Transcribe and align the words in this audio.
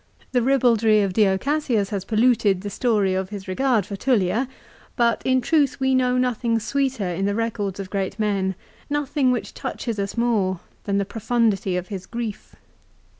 The 0.31 0.41
ribaldry 0.41 1.03
of 1.03 1.13
Dio 1.13 1.37
Cassius 1.37 1.91
has 1.91 2.05
polluted 2.05 2.61
the 2.61 2.71
story 2.71 3.13
of 3.13 3.29
his 3.29 3.47
regard 3.47 3.85
for 3.85 3.95
Tullia; 3.95 4.47
but 4.95 5.21
in 5.23 5.41
truth 5.41 5.79
we 5.79 5.93
know 5.93 6.17
nothing 6.17 6.57
sweeter 6.57 7.07
in 7.07 7.25
the 7.27 7.35
records 7.35 7.79
of 7.79 7.91
great 7.91 8.17
men, 8.17 8.55
nothing 8.89 9.31
which 9.31 9.53
touches 9.53 9.99
us 9.99 10.17
more, 10.17 10.59
than 10.85 10.97
the 10.97 11.05
profundity 11.05 11.77
of 11.77 11.89
his 11.89 12.07
grief. 12.07 12.55